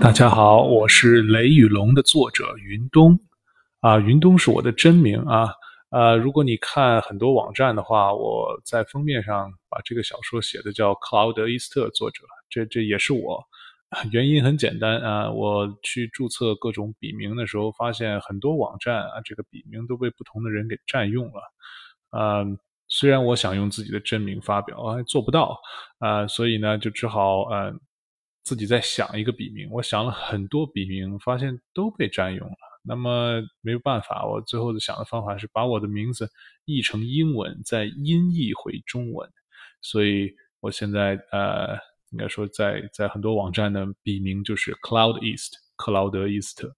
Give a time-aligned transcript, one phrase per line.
[0.00, 3.18] 大家好，我是《雷与龙》的作者云东，
[3.80, 5.52] 啊，云东是我的真名啊，
[5.90, 13.42] 呃，如果你看很多网站的话，我在封面上把这个小说写的叫克劳德·伊斯特作者，这这也是我。
[14.12, 21.42] 原因很简单啊，我去注册各种笔名的时候，发现很多网站啊，这个笔名都被不同的人给占用了，
[22.10, 22.58] 嗯。
[22.88, 25.58] 虽然我想用自己的真名发表，啊，做不到，
[25.98, 27.74] 啊，所以呢，就只好呃
[28.46, 29.68] 自己在想一个笔名。
[29.72, 32.56] 我想了很多笔名，发现都被占用了。
[32.84, 36.30] 那么没有办法，我最后的想的方法是把我的名字
[36.64, 39.28] 译成英文，再音译回中文。
[39.82, 41.74] 所以我现在呃，
[42.10, 46.76] 应该说在在很多网站的笔名就是 Cloud East，克劳德·伊斯特。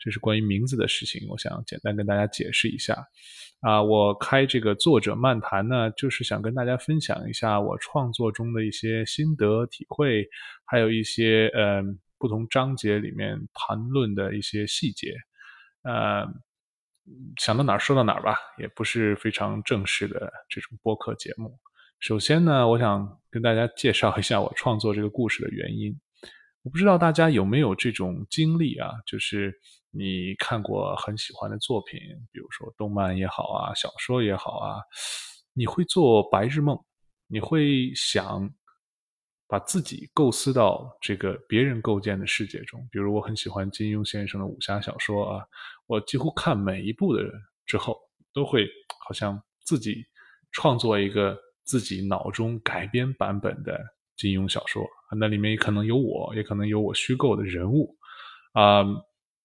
[0.00, 3.06] 这是关于名字的事情，我想简单跟大家解释一下。
[3.60, 10.28] 啊，我开这个作者漫谈呢，就是想跟大家分享一下我创作中的一些心得体会，
[10.66, 15.14] 还有一些嗯不同章节里面谈论的一些细节。
[15.82, 16.26] 呃，
[17.40, 21.58] 想到哪儿说到哪儿吧，也不是非常正式的这种播客节目。
[21.98, 25.98] 首先呢，我想跟大家介绍一下我创作这个故事的原因。
[26.66, 29.56] 我不知道大家有没有这种经历啊，就是
[29.92, 31.96] 你看过很喜欢的作品，
[32.32, 34.82] 比如说动漫也好啊，小说也好啊，
[35.52, 36.76] 你会做白日梦，
[37.28, 38.52] 你会想
[39.46, 42.84] 把自己构思到这个别人构建的世界中。
[42.90, 45.46] 比如我很喜欢金庸先生的武侠小说啊，
[45.86, 47.22] 我几乎看每一部的
[47.64, 47.96] 之后，
[48.32, 48.68] 都会
[49.06, 50.04] 好像自己
[50.50, 53.78] 创作一个自己脑中改编版本的
[54.16, 54.84] 金庸小说。
[55.14, 57.94] 那里面也可能有我，也可能有我虚构的人物，
[58.52, 58.82] 啊，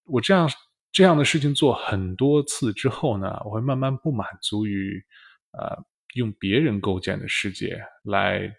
[0.05, 0.49] 我这样
[0.91, 5.03] 这样的事情做很多次之后呢，我会慢慢不满足于，
[5.51, 5.77] 呃，
[6.15, 8.51] 用别人构建的世界来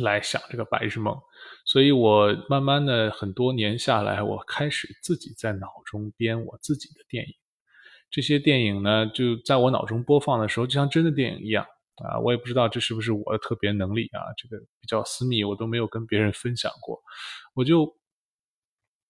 [0.00, 1.16] 来想这个白日梦，
[1.64, 7.34] 所以我慢慢的很多年下来，我开始自己在脑中编我自己的电影，
[8.10, 11.66] 这些电影呢，就在我脑中播放的时候，就像真的电影一样。
[11.96, 17.00] 啊，我也不知道这是不是我的特别能力啊，这个比较私密，我都没有跟别人分享过。
[17.54, 17.96] 我就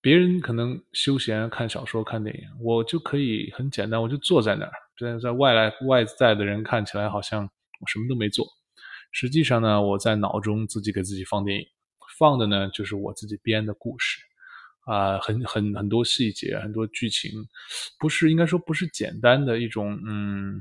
[0.03, 7.45] 别人可能休闲看小说、看电影，我就可以很简单，我就坐在那儿，在在外来外在的人看起来好像
[7.81, 8.47] 我什么都没做，
[9.12, 11.66] 实际上呢，我在脑中自己给自己放电影，
[12.19, 14.21] 放的呢就是我自己编的故事
[14.84, 17.31] 啊，很很很多细节，很多剧情，
[17.99, 20.61] 不是应该说不是简单的一种嗯，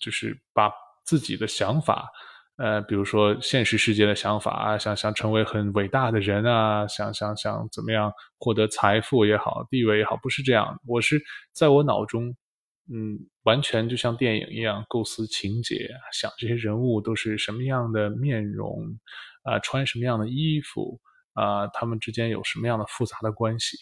[0.00, 0.68] 就是把。
[1.06, 2.10] 自己的想法，
[2.56, 10.78] 呃，比如说现实世界的想法啊，想想成为很伟大的人啊，想想想怎么样获得财富也好，地位也好，不是这样。
[10.86, 11.22] 我是
[11.52, 12.34] 在我脑中，
[12.92, 18.82] 嗯，完全就像电影一样构思情节，想这些人物都是什么样的面容，
[19.44, 21.00] 啊，穿什么样的衣服，
[21.34, 23.76] 啊，他们之间有什么样的复杂的关系，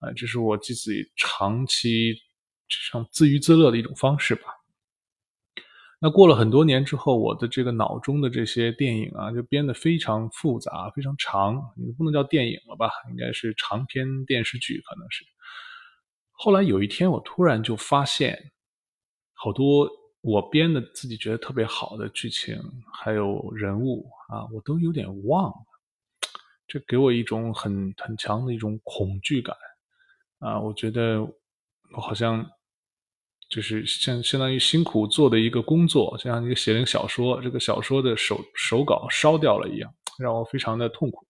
[0.00, 2.14] 啊，这是我自己长期
[2.68, 4.57] 像自娱自乐的一种方式吧。
[6.00, 12.88] 那过了很多年之后，我的这个脑中的这些电影啊，就编得非常复杂、非常长，你不能叫电影了吧？
[13.10, 15.24] 应该是长篇电视剧，可能是。
[16.30, 18.52] 后来有一天，我突然就发现，
[19.34, 22.56] 好多我编的自己觉得特别好的剧情，
[22.92, 25.56] 还有人物啊，我都有点忘了。
[26.68, 29.56] 这给我一种很很强的一种恐惧感
[30.38, 30.60] 啊！
[30.60, 31.20] 我觉得
[31.96, 32.48] 我好像。
[33.48, 41.26] 就是相相当于辛苦做的一个工作，就像一个写了一个小说，这个小说的手手稿烧掉了一样，让我非常的痛苦。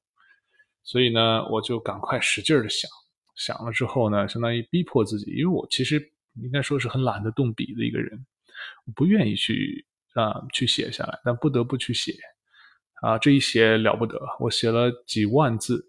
[0.83, 2.91] 所以呢，我就赶快使劲的想，
[3.37, 6.01] 想了之后呢，相当于逼迫自己，因为我其实
[6.43, 8.27] 应该说是很懒得动笔的一个人，
[8.87, 12.15] 我不愿意去啊去写下来，但不得不去写
[13.03, 13.17] 啊。
[13.19, 15.89] 这一写了不得，我写了几万字，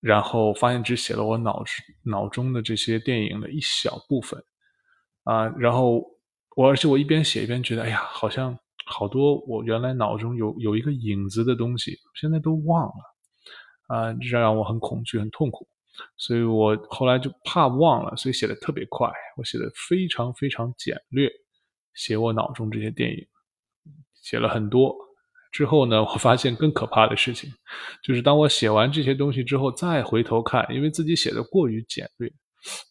[0.00, 1.64] 然后发现只写了我脑
[2.04, 4.40] 脑中的这些电影的一小部分。
[5.24, 6.04] 啊，然后
[6.56, 15.66] 我而且我一边写一边觉得，哎呀，好像好多我原来脑中有有一个影子的东西，现在都忘了，啊，这让我很恐惧、很痛苦，
[16.16, 21.30] 所以我后来就怕忘了，所以写的特别快，我写的非常非常简略，
[21.94, 23.24] 写我脑中这些电影，
[24.20, 24.94] 写了很多
[25.52, 27.48] 之后呢，我发现更可怕的事情，
[28.02, 32.28] 就是当我写完这些东西之后，再回头看，因为自己写的过于简略，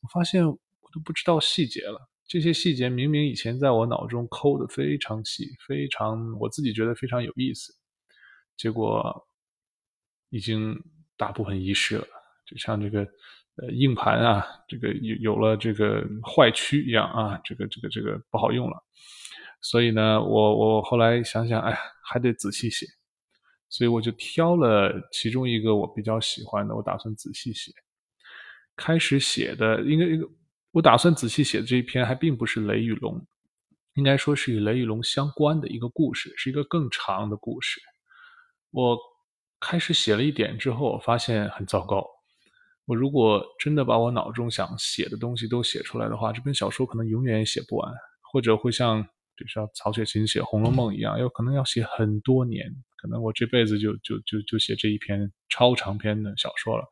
[0.01, 0.57] 我发现我
[0.93, 2.07] 都不知道细节了。
[2.27, 7.73] 这些细节明明以前在我脑中抠的非常细，非常我自己觉得非常有意思，
[8.55, 9.27] 结果
[10.29, 10.81] 已经
[11.17, 12.07] 大部分遗失了，
[12.45, 13.01] 就像这个
[13.57, 18.81] 呃硬盘啊，这个有有了这个坏区一样啊，这个这个这个不好用了。
[19.61, 22.87] 所以呢，我我后来想想，哎，还得仔细写，
[23.67, 27.71] 所以我就挑了其中一个我比较喜欢的，我打算仔细写。
[28.75, 30.27] 开始写的应该一个，
[30.71, 33.25] 我打算仔细写的这一篇还并不是雷与龙，
[33.95, 37.81] 应该说是与雷与龙相关的一个故事，是一个更长的故事。
[38.71, 38.97] 我
[39.59, 42.07] 开始写了一点之后，我发现很糟糕。
[42.85, 47.93] 我如果真的把我脑中想写的东西都写出来的话，这本小说可能永远也写不完，
[48.31, 52.65] 或者会像比如说曹雪芹写《红楼梦》一样，有可能要写很多年，
[52.97, 56.85] 可能我这辈子就就就就写这一篇超长篇的小说了。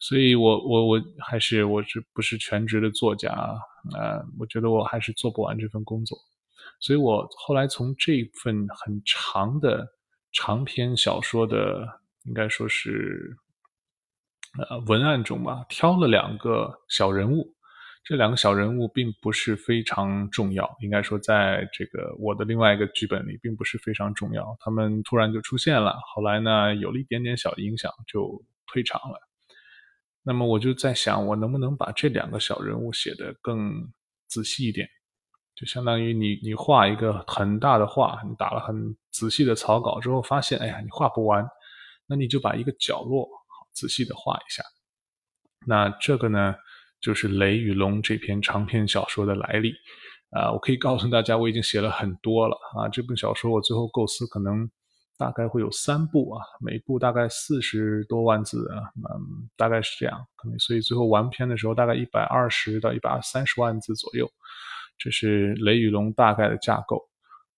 [0.00, 4.22] 所以，我我我还是我是不是全职的作家啊？
[4.38, 6.18] 我觉得我还是做不完这份工作。
[6.80, 9.86] 所以我后来从这份很长的
[10.32, 11.86] 长篇小说的，
[12.24, 13.36] 应该说是。
[14.56, 17.52] 呃，文案中吧，挑了两个小人物，
[18.04, 24.56] 这两个小人物并不是非常重要，应该说，在这个我的另外一个剧本里，并不是非常重要。
[24.60, 29.18] 他们突然就出现了，后来呢，有了一点点小影响，就退场了。
[30.26, 33.92] 那么我就在想，我能不能把这两个小人物写得更
[34.26, 34.88] 仔细一点？
[35.54, 41.46] 就相当于你你画一个很大的画，你打了很仔细的草稿之后，发现，哎呀，你画不完，
[42.08, 43.68] 那你就把一个角落好。
[43.74, 44.62] 仔细的画一下，
[45.66, 46.54] 那这个呢，
[47.00, 49.72] 就是《雷与龙》这篇长篇小说的来历
[50.30, 50.52] 啊。
[50.52, 52.88] 我可以告诉大家，我已经写了很多了啊。
[52.88, 54.70] 这本小说我最后构思可能
[55.16, 60.26] 大概会有三部啊，每部大概四十多万字啊，嗯，大概是这样。
[60.36, 64.30] 可能所以最后完篇的时候，大概一百二十到一百三十万字左右。
[64.98, 67.02] 这是《雷与龙》大概的架构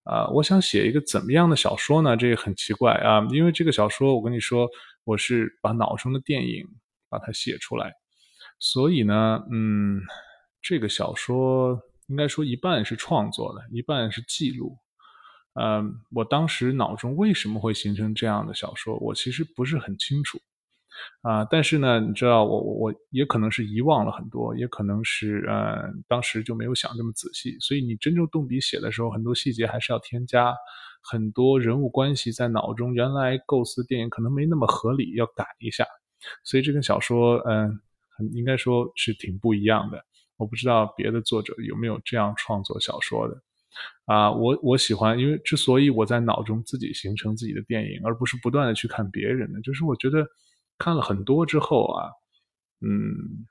[0.04, 0.26] 啊。
[0.28, 2.16] 我想写一个怎么样的小说呢？
[2.16, 4.68] 这个很奇怪啊，因为这个小说，我跟你说。
[5.06, 6.66] 我是把脑中的电影
[7.08, 7.92] 把它写出来，
[8.58, 10.02] 所以呢，嗯，
[10.60, 14.76] 这个小说应该说一半是创作的，一半是记录。
[15.60, 20.38] 嗯，我当时脑中为什么会形成这样的小说，我其实不是很清楚。
[21.22, 27.56] 啊，但是呢，你知道，我我我也可能是遗忘了很多，也可能是呃，当时就没有想这么仔细。
[27.60, 30.54] 所以你真正动笔写的时候，很多细节还是要添加。
[31.02, 35.86] 很多人物关系在脑中原来构思电影可能没那么合理，要改一下，
[36.42, 37.78] 所以这跟小说，嗯，
[38.16, 40.02] 很应该说是挺不一样的。
[40.36, 43.40] 我不知道别的作者有没有这样创作小说的，
[44.06, 50.26] 啊，我我喜欢，因为之所以我在脑中自己形成自己的电影，而不是不断的去看别人的，就是我觉得
[50.78, 52.10] 看了很多之后啊，
[52.80, 53.46] 嗯，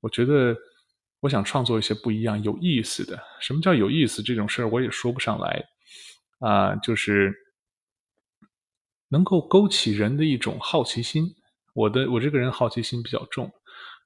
[0.00, 0.56] 我觉得
[1.20, 3.18] 我想创作一些不一样、有意思的。
[3.40, 4.22] 什么叫有意思？
[4.22, 5.64] 这种事儿我也说不上来。
[6.40, 7.34] 啊，就是
[9.08, 11.34] 能够勾起人的一种好奇心。
[11.74, 13.50] 我的我这个人好奇心比较重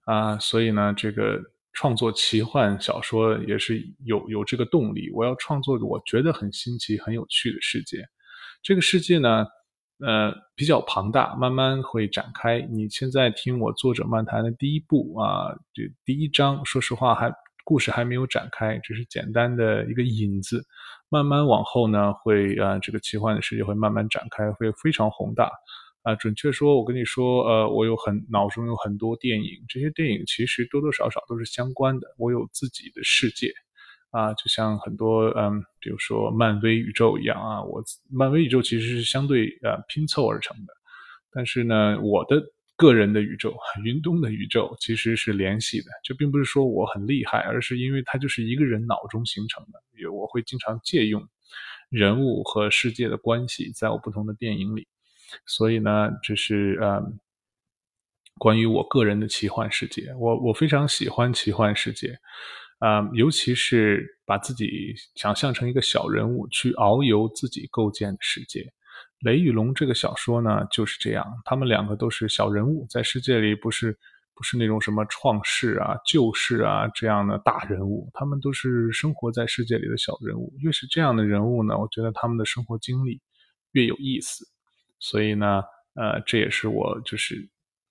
[0.06, 1.38] 啊，所以呢，这个
[1.72, 5.10] 创作奇幻小说也是有有这个动力。
[5.14, 8.06] 我要创作我觉得很新奇、很有趣的世界。
[8.62, 9.46] 这个世界呢，
[10.04, 12.60] 呃，比较庞大，慢慢会展开。
[12.60, 17.32] 你现在听我作者漫谈的第一部啊，这第一章，说实话还
[17.64, 20.64] 故事还没有展开，只是简单的一个引子。
[21.08, 25.50] 慢慢往后呢，会啊，这个奇幻的世界会慢慢展开，会非常宏大
[26.02, 26.14] 啊。
[26.14, 32.14] 准确说，我跟你说，呃，我有很脑中有很多电影，这些电影其实多多少少都是相关的。
[32.19, 33.52] 我有自己的世界
[34.10, 37.62] 啊，就像很多嗯，比如说漫威宇宙一样啊。
[37.62, 40.73] 我漫威宇宙其实是相对呃拼凑而成的，
[41.32, 42.42] 但是呢，我的。
[42.75, 43.54] 个人的宇宙，
[43.85, 49.78] 云东的宇宙其实是联系的，这并不是说我很厉害，而是因为它就是一个人脑中形成的。
[50.00, 51.23] 也我会经常借用
[51.90, 54.88] 人物和世界的关系，在我不同的电影里。
[55.46, 57.02] 所以呢，这是呃
[58.38, 60.12] 关于我个人的奇幻世界。
[60.18, 62.18] 我我非常喜欢奇幻世界，
[62.78, 68.60] 啊，尤其是把自己想象成一个小人物，去遨游自己构建的世界。
[69.20, 71.24] 《雷与龙》这个小说呢，就是这样。
[71.44, 73.96] 他们两个都是小人物，在世界里不是
[74.34, 80.52] 不是那种什么创世啊、救世啊这样的大人物，他们都是生活在世界里的小人物。
[80.58, 83.20] 越是这样的人物呢，我觉得他们的生活经历
[83.70, 84.44] 越有意思。
[85.02, 85.62] 所以呢，
[85.94, 87.50] 呃，这也是我就是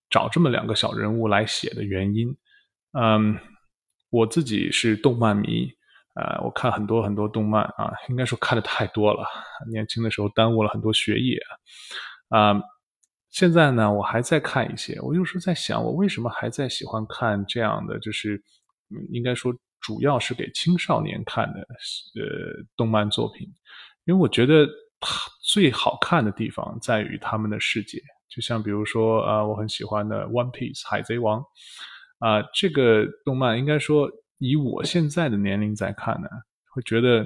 [0.10, 2.34] 找这么两个小人物来写的原因。
[2.94, 3.38] 嗯，
[4.10, 5.70] 我自己是动漫迷。
[6.14, 9.26] 呃，我看很多很多动漫啊，应该说看的太多了。
[9.70, 11.38] 年轻的时候耽误了很多学业
[12.30, 12.62] 啊。
[13.30, 15.00] 现在呢，我还在看一些。
[15.02, 18.42] 我有时候在想，我为什么还在喜欢看这样的，就是
[19.12, 23.48] 应该说主要是给青少年看的呃动漫作品？
[24.04, 24.68] 因为我觉得
[25.00, 28.00] 它最好看的地方在于他们的世界。
[28.30, 31.44] 就像比如说啊，我很喜欢的《One Piece》海贼王
[32.20, 34.10] 啊，这个动漫应该说。
[34.44, 36.28] 以我现在的年龄在看呢，
[36.72, 37.24] 会觉得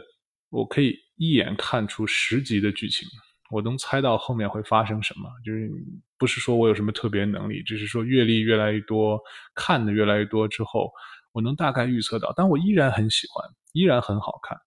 [0.50, 3.08] 我可以一眼看出十集的剧情
[3.52, 5.30] 我能猜到后面会发生什么。
[5.46, 5.72] 就是
[6.18, 9.18] 不是说我有什么特别能力，只是说阅历越来越多，
[9.54, 10.92] 看的越来越多之后，
[11.32, 12.34] 我能大概预测到。
[12.36, 14.60] 但我依然很喜欢，依然很好看。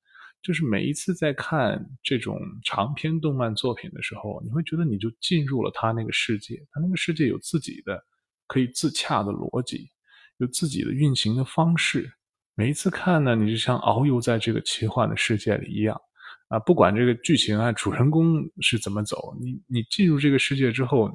[0.43, 8.03] 就是每一次在看这种长篇动漫作品的时候，你会觉得你就进入了他那个世界，他那个世界有自己的
[8.47, 9.91] 可以自洽的逻辑，
[10.39, 12.11] 有自己的运行的方式。
[12.55, 16.01] 每一次看呢，你就像遨游在这个奇幻的世界里一样。
[16.49, 21.11] 啊，不管这个剧情啊，主人公是怎么走，你你进入这个世界之后，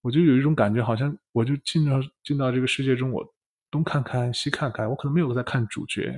[0.00, 3.22] 我就有一种感觉，好像我就进到进到这个世界中，我
[3.70, 6.14] 东看看西看看，我可能没有在看主角，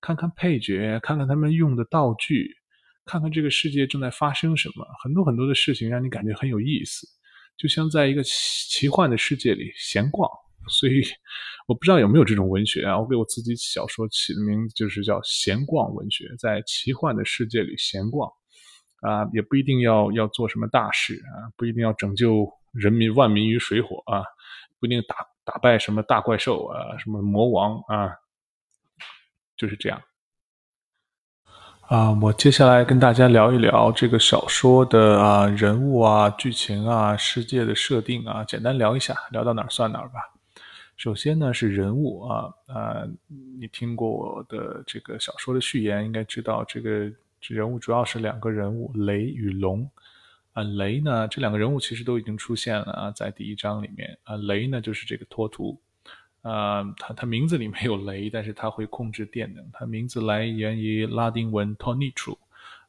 [0.00, 2.50] 看看配角，看看他们用的道具，
[3.04, 7.06] 看看这个世界正在发生什么，很多很多的事情让你感觉很有意思，
[7.56, 10.28] 就像在一个奇幻的世界里闲逛。
[10.70, 11.00] 所以，
[11.66, 12.98] 我不知道有没有这种文学啊？
[12.98, 18.30] 我给我自己小说起的名字就是叫“闲逛文学”，在奇幻的世界里闲逛，
[19.00, 24.22] 啊，也不一定要要做什么大事啊，不一定要拯救人民万民于水火啊，
[24.78, 25.16] 不一定打
[25.48, 28.14] 打败什么大怪兽啊，什么魔王啊，
[29.56, 29.98] 就是这样。
[31.86, 40.20] 啊，我接下来跟大家聊一聊这个小说的啊人物啊、剧情啊、世界的设定啊，简单聊一下，聊到哪儿算哪儿吧。
[40.98, 43.08] 首先呢是人物啊，呃，
[43.58, 47.10] 你听过我的这个小说的序言，应该知道这个
[47.48, 49.90] 人物主要是两个人物，雷与龙。
[50.52, 55.80] 啊，雷呢，这两个人物其实都已经出现了啊，在第一章里面啊，雷呢就是这个托图，
[56.42, 62.36] 啊，他他名字里没有雷，但是他会控制电能，他名字来源于拉丁文 “tonitru”，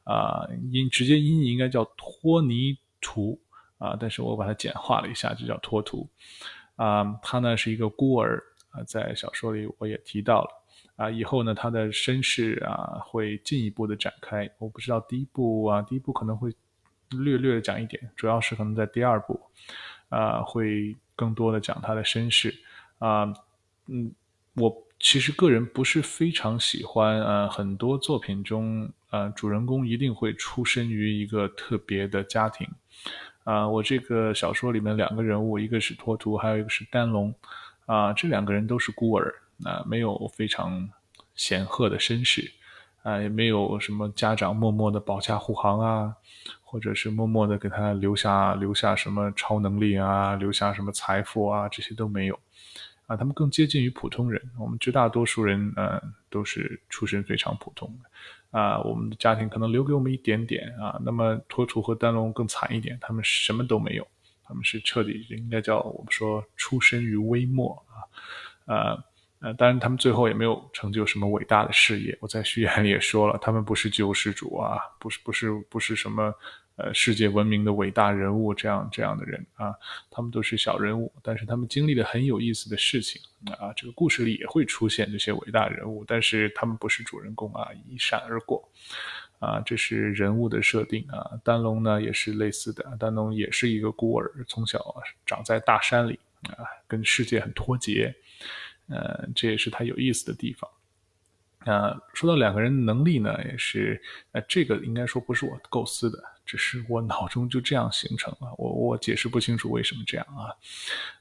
[0.04, 3.40] 啊，音直接音译应该叫托尼图
[3.78, 6.08] 啊，但是我把它简化了一下，就叫托图。
[6.76, 10.50] 啊，他呢是一个孤儿啊，在小说里我也提到了
[10.96, 11.10] 啊。
[11.10, 14.50] 以后呢，他的身世啊会进一步的展开。
[14.58, 16.50] 我不知道第一部啊，第一部可能会
[17.10, 19.40] 略略的讲一点，主要是可能在第二部
[20.08, 22.54] 啊会更多的讲他的身世
[22.98, 23.32] 啊。
[23.86, 24.12] 嗯，
[24.54, 32.68] 我其实个人不是非常喜欢呃很多作品中呃主人公一定会出身于一个特别的家庭。
[33.44, 37.34] 啊，我这个小说里面两个人物，一个是托图，还有一个是丹龙，
[37.86, 40.88] 啊，这两个人都是孤儿，啊，没有非常
[41.34, 42.52] 显赫的身世，
[43.02, 46.14] 啊，也没有什么家长默默的保驾护航啊，
[46.62, 52.38] 或者是默默的给他留下留下什么超能力啊，留下什么财富啊，这些都没有，
[53.06, 58.58] 啊，他们更接近于普通人，我们绝大多数人，呃，都是出身非常普通的。
[58.58, 61.00] 啊，我们的家庭可能留给我们一点点啊。
[61.04, 64.06] 那么托图和丹龙更惨一点，他们什么都没有，
[64.44, 67.96] 他们是彻底应该叫我们说出身于微末啊。
[68.66, 69.04] 呃
[69.40, 72.16] 呃，当然他们最后也没有成就什么伟大的事业。
[72.20, 76.34] 我在序言里也说了，他们不是救世主啊，不是不是不是什么。
[76.76, 79.74] 呃，世界闻名的伟大人物，这样这样的人啊，
[80.10, 83.20] 他们都是小人物，但是他们经历了很有意思的事情
[83.58, 83.70] 啊。
[83.76, 88.66] 这个故事里也会出现这些伟大人物，但是他们不是主人公啊，一闪而过
[89.40, 89.60] 啊。
[89.60, 91.38] 这是人物的设定啊。
[91.44, 94.82] 丹龙呢也是类似的，丹龙也是一个孤儿，从小
[95.26, 96.18] 长在大山里
[96.56, 98.14] 啊，跟世界很脱节，
[98.90, 100.70] 呃，这也是他有意思的地方。
[101.60, 104.00] 啊，说到两个人能力呢，也是，
[104.32, 106.18] 呃，这个应该说不是我构思的。
[106.46, 110.50] 只是我脑中就这样形成了，我我解释不清楚为什么这样啊，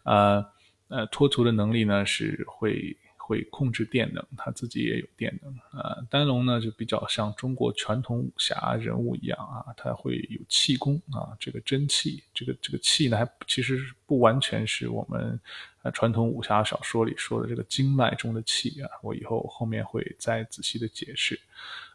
[0.03, 0.45] 呃
[0.87, 2.97] 呃，脱图的能力呢是会
[3.29, 5.95] 会控制电能，他自己也有电能啊。
[6.09, 15.39] 丹龙呢就比较像中国传统武侠人物一样啊，他会有气功啊，这个真气，这个这个气呢还其实不完全是我们
[15.83, 21.39] 呃传统武侠小说里说的这个经脉中的气啊，我以后后面会再仔细的解释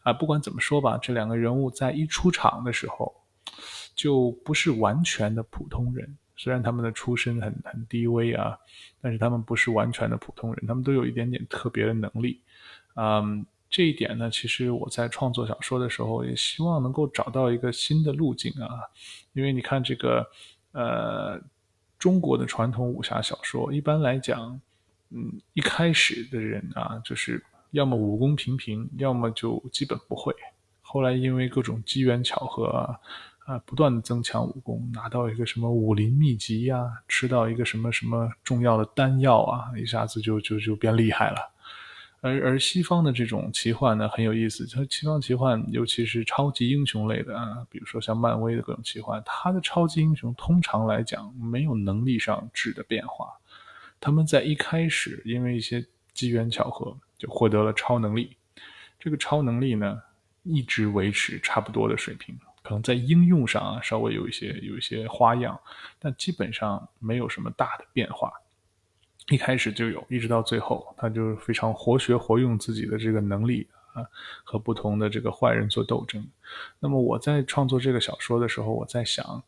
[0.04, 0.12] 啊。
[0.12, 3.12] 不管怎么说吧，这两个人物在一出场的时候。
[3.94, 8.54] 就不是完全的普通人，虽然他们的出身很很低微啊，
[9.00, 12.42] 但是他们不是完全的普通人，他们都有一点点特别的能力。
[12.96, 18.68] 嗯，这一点呢，其实我在创作小说的时候，也希望能够找到一个新的路径啊，
[19.32, 20.26] 因为你看这个，
[20.72, 21.40] 呃，
[21.98, 24.60] 中国的传统武侠小说，一般来讲，
[25.08, 30.34] 嗯，一开始的人啊，就是要么武功平平，要么就基本不会，
[30.82, 33.00] 后来因为各种机缘巧合啊。
[33.44, 41.50] 啊，不断的增强武功，拿到一个什么武林秘籍呀，吃到一个什么什么重要的丹药啊，一下子就就就变厉害了。
[42.22, 44.66] 而而西方的这种奇幻呢，很有意思。
[44.66, 53.26] 它西方奇幻，尤其是超级英雄类的啊，比如说像漫威的各种奇幻，它的超级英雄通常来讲没有能力上质的变化，
[54.00, 58.34] 他们在一开始因为一些机缘巧合就获得了超能力，
[58.98, 60.00] 这个超能力呢
[60.44, 62.34] 一直维持差不多的水平。
[62.64, 65.56] 可能在应用上啊稍微有一些有一些花样，
[66.00, 68.32] 但基本上没有什么大的变化。
[69.28, 74.02] 一开始就有，一直到最后，他就非常活学活用自己的这个能力啊，
[74.42, 76.26] 和不同的这个坏人做斗争。
[76.80, 79.42] 那么我在创作这个小说的时候，我在想，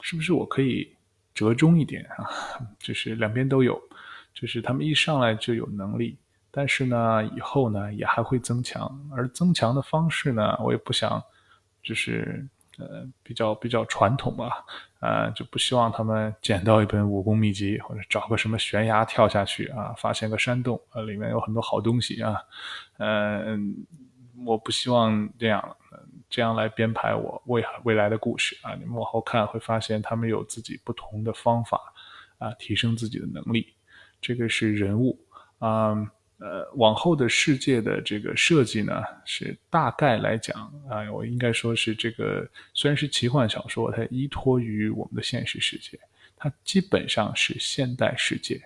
[0.00, 0.92] 是不是我可以
[1.34, 2.30] 折中一点啊？
[2.78, 3.80] 就是两边都有，
[4.34, 6.16] 就是他们一上来就有能力，
[6.50, 11.20] 但是呢，以后呢也还会增强，而增强的方式呢，我也不想，
[11.88, 14.64] 就是呃比较比较传统吧。
[15.00, 22.36] 呃，就不希望他们捡到一本武功秘籍，或者找个什么悬崖跳下去啊，发现个山洞，呃，里面有很多好东西啊。
[22.98, 23.86] 嗯，
[24.44, 25.76] 我不希望这样，
[26.28, 28.74] 这样来编排我未未来的故事啊。
[28.74, 31.80] 你们往后看会发现，他们有自己不同的方法
[32.38, 33.72] 啊，提升自己的能力。
[34.20, 35.16] 这个是人物
[35.60, 35.94] 啊。
[36.40, 40.56] 呃，往后的世界的这个设计呢，是大概来讲
[40.88, 45.98] 啊，我应该说是这个虽然是奇幻小说，它依托于我们的现实世界，
[46.36, 48.60] 它基本上是现代世界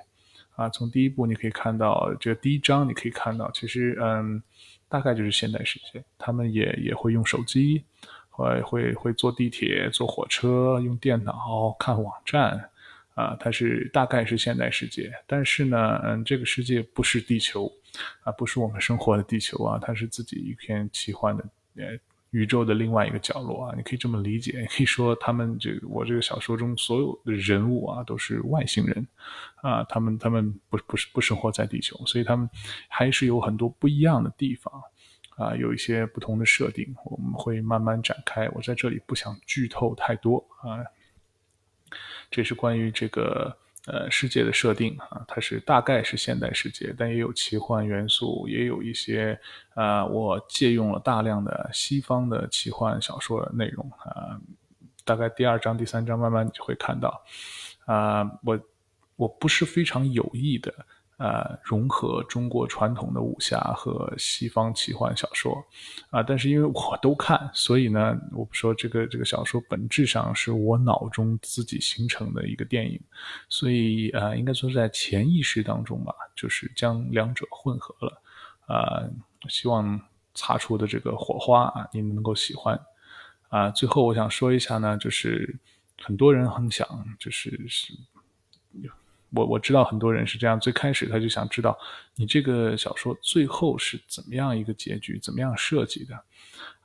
[0.55, 0.69] 啊。
[0.69, 4.43] 从第一部你可以看到，这第一章你可以看到，其实嗯，
[4.89, 7.83] 大概就是现代世界，他们也也会用手机，
[8.29, 12.69] 会会会坐地铁、坐火车，用电脑看网站。
[13.15, 17.71] 啊，它是大概是现代世界，但是呢，嗯，这个世界不是地球，
[18.23, 21.45] 啊，不是我们生活的地球啊，它是自己一片奇幻的
[21.77, 21.99] 呃
[22.31, 29.07] 宇宙的另外一个角落啊，你可以这么理解，可以说他们这个我这个小说中所有的人物啊都是外星人，
[29.57, 32.49] 啊，他们他们不不是不生活在地球，所以他们
[32.89, 34.73] 还是有很多不一样的地方，
[35.37, 40.81] 啊，有一些不同的设定，我们会慢慢展开，我在这里不想剧透太多啊。
[42.33, 49.39] 这是关于这个呃世界的设定啊，它是大概是现代世界，但也有奇幻元素，也有一些
[49.75, 54.41] 啊，我借用了大量的西方的奇幻小说内容啊，
[55.05, 57.23] 大概第二章、第三章慢慢你就会看到
[57.85, 58.59] 啊，我
[59.17, 60.73] 我不是非常有意的。
[61.23, 65.65] 呃，融合中国传统的武侠和西方奇幻小说，
[66.11, 73.01] 啊，但是因为我都看，所以呢，我不说这个这个小说本质上是我脑中自己形成的一个电影，
[73.49, 78.23] 所以呃，应该说是在潜意识当中吧，就是将两者混合了，
[78.67, 79.07] 啊，
[79.49, 80.01] 希望
[80.35, 82.77] 擦出的这个火花啊，你们能够喜欢，
[83.49, 85.57] 啊，最后我想说一下呢，就是
[86.03, 86.85] 很多人很想
[87.21, 87.95] 就是是。
[89.35, 91.79] 我我知道很多人是这样，最开始他就想知道
[92.15, 96.15] 你这个小说最后是怎么样一个结局，怎么样设计的，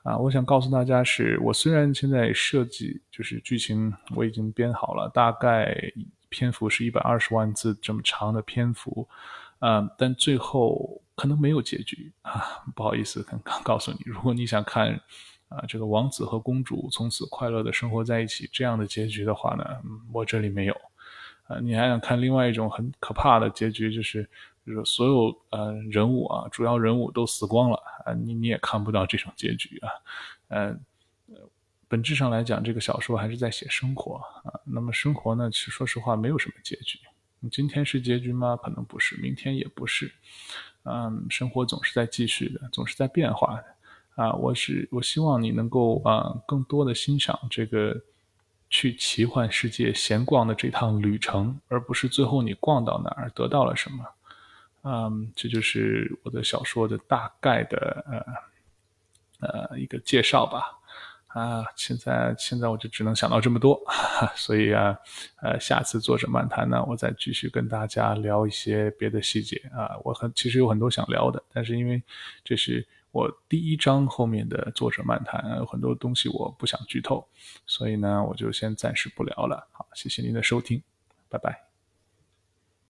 [0.04, 5.76] 啊，我想告诉大家是，我虽然现在设计就是剧情我已经编好了，大概
[6.30, 9.08] 篇幅是一百二十万字这么长的篇幅，
[9.60, 14.98] 啊，但最后可能没有结局啊，不好意思，刚刚告诉你，如果你想看
[15.50, 19.66] 啊这个王子和公主从此快乐的生活在一起这样的结局的话呢，
[20.14, 20.78] 我这里没有。
[21.48, 24.28] 啊，你还想看另外一种很可怕的结局，就是
[24.66, 29.90] 就是所有呃人物啊，主要人物都死光了啊，你你也看不到这种结局啊，
[30.50, 30.80] 嗯，
[31.88, 34.60] 本质上来讲，这个小说还是在写生活啊。
[34.66, 37.00] 那么生活呢，其实说实话没有什么结局。
[37.50, 38.58] 今天是结局吗？
[38.62, 40.12] 可能不是，明天也不是。
[40.84, 43.66] 嗯，生活总是在继续的，总是在变化的。
[44.22, 48.02] 啊，我是我希望你能够啊，更多的欣赏这个。
[48.70, 54.06] 去奇幻世界闲逛的这趟旅程，而不是最后你逛到哪儿得到了什么。
[54.84, 58.06] 嗯，这就是我的小说的大概的
[59.42, 60.80] 呃呃一个介绍吧。
[61.28, 63.80] 啊，现在现在我就只能想到这么多，
[64.36, 64.98] 所以啊，
[65.42, 69.98] 呃，下次作者漫谈呢，我再继续跟大家聊一些别的细节啊。
[70.04, 72.02] 我很其实有很多想聊的，但是因为
[72.44, 72.86] 这是。
[73.12, 77.28] 我第一章后面的作者漫谈有很多东西我不想剧透，
[77.66, 79.68] 所以呢，我就先暂时不聊了。
[79.72, 80.82] 好，谢谢您的收听，
[81.30, 81.67] 拜拜。